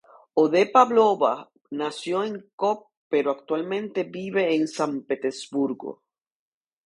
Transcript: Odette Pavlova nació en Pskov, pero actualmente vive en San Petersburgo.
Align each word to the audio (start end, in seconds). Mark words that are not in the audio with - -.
Odette 0.43 0.71
Pavlova 0.75 1.33
nació 1.81 2.23
en 2.29 2.39
Pskov, 2.39 2.79
pero 3.07 3.29
actualmente 3.29 4.03
vive 4.03 4.55
en 4.55 4.67
San 4.67 5.03
Petersburgo. 5.03 6.01